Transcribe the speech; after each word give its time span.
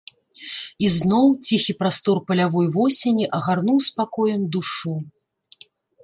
І 0.85 0.87
зноў 0.99 1.25
ціхі 1.47 1.73
прастор 1.81 2.17
палявой 2.29 2.67
восені 2.77 3.25
агарнуў 3.41 3.77
спакоем 3.89 4.41
душу. 4.57 4.95